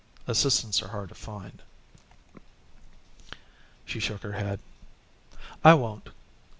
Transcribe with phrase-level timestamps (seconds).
[0.25, 1.61] Assistants are hard to find."
[3.85, 4.59] She shook her head.
[5.63, 6.09] "I won't.